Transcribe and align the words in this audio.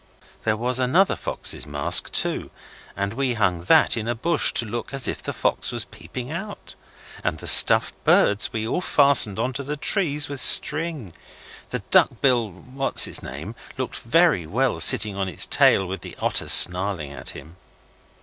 There 0.45 0.57
was 0.57 0.79
another 0.79 1.15
fox's 1.15 1.67
mask, 1.67 2.11
too, 2.11 2.49
and 2.97 3.13
we 3.13 3.35
hung 3.35 3.65
that 3.65 3.95
in 3.95 4.07
a 4.07 4.15
bush 4.15 4.51
to 4.53 4.65
look 4.65 4.95
as 4.95 5.07
if 5.07 5.21
the 5.21 5.31
fox 5.31 5.71
was 5.71 5.85
peeping 5.85 6.31
out. 6.31 6.73
And 7.23 7.37
the 7.37 7.45
stuffed 7.45 7.93
birds 8.03 8.51
we 8.51 8.65
fastened 8.81 9.37
on 9.37 9.53
to 9.53 9.61
the 9.61 9.77
trees 9.77 10.27
with 10.27 10.41
string. 10.41 11.13
The 11.69 11.83
duck 11.91 12.19
bill 12.19 12.49
what's 12.49 13.05
its 13.05 13.21
name? 13.21 13.53
looked 13.77 13.97
very 13.97 14.47
well 14.47 14.79
sitting 14.79 15.15
on 15.15 15.27
his 15.27 15.45
tail 15.45 15.85
with 15.85 16.01
the 16.01 16.15
otter 16.19 16.47
snarling 16.47 17.13
at 17.13 17.29
him. 17.37 17.57